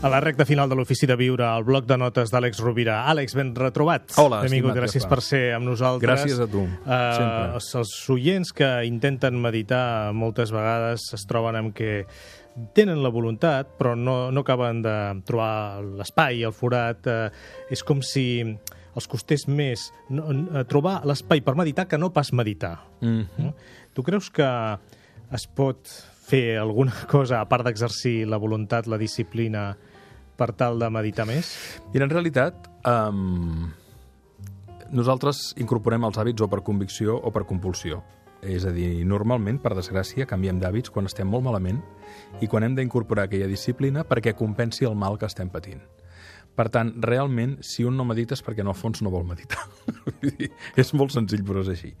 [0.00, 3.00] A la recta final de l'Ofici de Viure, al bloc de notes d'Àlex Rovira.
[3.10, 4.12] Àlex, ben retrobat.
[4.22, 6.06] Hola, estimat gràcies per ser amb nosaltres.
[6.06, 7.80] Gràcies a tu, Uh, sempre.
[7.80, 12.06] els, oients que intenten meditar moltes vegades es troben amb que
[12.78, 14.94] tenen la voluntat, però no, no acaben de
[15.26, 17.02] trobar l'espai, el forat.
[17.02, 18.44] Uh, és com si
[18.94, 22.76] els costés més no, uh, trobar l'espai per meditar que no pas meditar.
[23.00, 23.26] Mm.
[23.42, 23.50] No?
[23.94, 24.46] Tu creus que
[25.34, 25.90] es pot
[26.28, 29.72] fer alguna cosa, a part d'exercir la voluntat, la disciplina,
[30.38, 31.50] per tal de meditar més?
[31.92, 33.66] Mira, en realitat, um,
[34.94, 38.02] nosaltres incorporem els hàbits o per convicció o per compulsió.
[38.38, 41.80] És a dir, normalment, per desgràcia, canviem d'hàbits quan estem molt malament
[42.40, 45.82] i quan hem d'incorporar aquella disciplina perquè compensi el mal que estem patint.
[46.58, 49.62] Per tant, realment, si un no medita és perquè en el fons no vol meditar.
[50.82, 51.92] És molt senzill, però és així.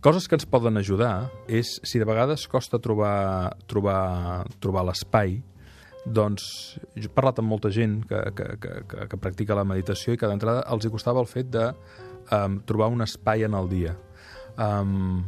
[0.00, 5.34] Coses que ens poden ajudar és, si de vegades costa trobar, trobar, trobar l'espai,
[6.08, 6.46] doncs
[6.94, 10.20] jo he parlat amb molta gent que, que, que, que, que practica la meditació i
[10.20, 11.66] que d'entrada els hi costava el fet de
[12.32, 13.92] um, trobar un espai en el dia.
[14.56, 15.20] Um,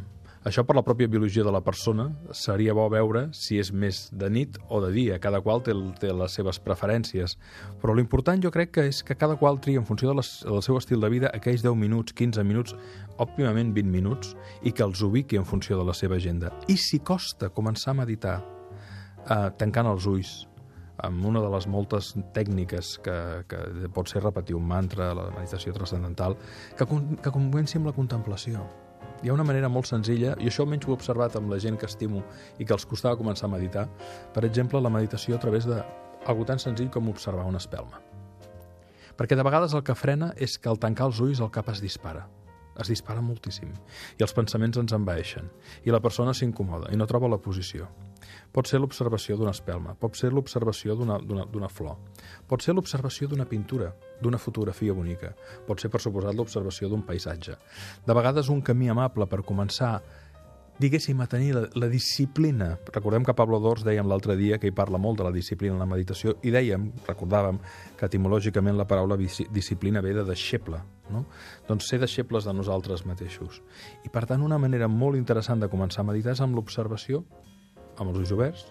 [0.44, 4.30] això per la pròpia biologia de la persona seria bo veure si és més de
[4.30, 7.36] nit o de dia, cada qual té, té les seves preferències,
[7.82, 10.62] però l'important jo crec que és que cada qual tria en funció de les, del
[10.66, 12.74] seu estil de vida aquells 10 minuts, 15 minuts,
[13.22, 14.34] òptimament 20 minuts,
[14.66, 16.50] i que els ubiqui en funció de la seva agenda.
[16.66, 20.36] I si costa començar a meditar eh, tancant els ulls,
[21.02, 23.16] amb una de les moltes tècniques que,
[23.50, 26.36] que pot ser repetir un mantra, la meditació transcendental,
[26.78, 28.66] que, que comenci amb la contemplació.
[29.22, 31.76] Hi ha una manera molt senzilla, i això almenys ho he observat amb la gent
[31.78, 32.24] que estimo
[32.58, 33.84] i que els costava començar a meditar,
[34.34, 35.78] per exemple, la meditació a través de
[36.26, 38.00] algo tan senzill com observar una espelma.
[39.14, 41.82] Perquè de vegades el que frena és que al tancar els ulls el cap es
[41.84, 42.24] dispara.
[42.82, 43.70] Es dispara moltíssim.
[44.18, 45.50] I els pensaments ens envaeixen.
[45.86, 47.86] I la persona s'incomoda i no troba la posició.
[48.52, 51.96] Pot ser l'observació d'una espelma, pot ser l'observació d'una- flor,
[52.46, 55.34] pot ser l'observació d'una pintura, d'una fotografia bonica,
[55.66, 57.56] pot ser, per suposat, l'observació d'un paisatge.
[58.06, 60.02] De vegades un camí amable per començar
[60.78, 62.78] diguéssim, a tenir la, la disciplina.
[62.92, 65.78] Recordem que Pablo Dors dèiem l'altre dia que hi parla molt de la disciplina en
[65.78, 67.60] la meditació i dèiem, recordàvem,
[67.96, 70.80] que etimològicament la paraula dis- disciplina ve de deixeble,
[71.12, 71.26] no?
[71.68, 73.60] Doncs ser deixebles de nosaltres mateixos.
[74.04, 77.22] I per tant, una manera molt interessant de començar a meditar és amb l'observació,
[78.02, 78.66] amb els ulls oberts,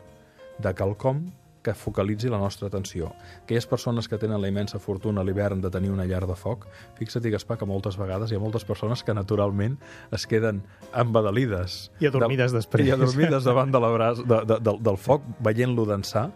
[0.62, 1.26] de quelcom
[1.62, 3.12] que focalitzi la nostra atenció.
[3.44, 6.66] Aquelles persones que tenen la immensa fortuna a l'hivern de tenir una llar de foc,
[6.98, 9.78] fixa't, Gaspar, que moltes vegades hi ha moltes persones que naturalment
[10.12, 10.64] es queden
[10.98, 11.92] embadalides.
[12.02, 12.88] I adormides de, després.
[12.88, 16.32] I adormides davant de la bras, de, de, del, del foc, veient-lo dansar,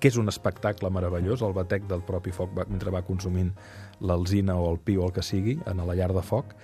[0.00, 3.52] que és un espectacle meravellós, el batec del propi foc mentre va consumint
[4.00, 6.56] l'alzina o el pi o el que sigui en la llar de foc.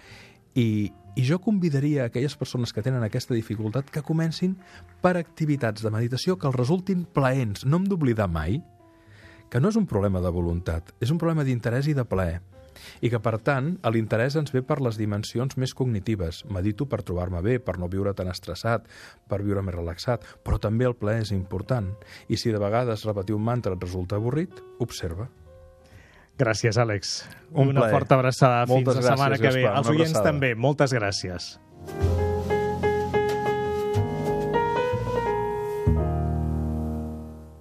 [0.57, 4.57] I, I jo convidaria a aquelles persones que tenen aquesta dificultat que comencin
[5.05, 7.67] per activitats de meditació que els resultin plaents.
[7.69, 8.63] No hem d'oblidar mai
[9.53, 12.41] que no és un problema de voluntat, és un problema d'interès i de plaer.
[13.01, 16.43] I que, per tant, l'interès ens ve per les dimensions més cognitives.
[16.53, 18.85] Medito per trobar-me bé, per no viure tan estressat,
[19.29, 21.93] per viure més relaxat, però també el plaer és important.
[22.29, 25.29] I si de vegades repetir un mantra et resulta avorrit, observa.
[26.39, 27.25] Gràcies, Àlex.
[27.53, 27.93] Un Una plaer.
[27.95, 28.67] forta abraçada.
[28.67, 29.63] Moltes Fins la setmana gràcies, que ve.
[29.63, 29.79] Gaspar.
[29.79, 30.31] Els oients abraçada.
[30.31, 30.55] també.
[30.55, 31.61] Moltes gràcies.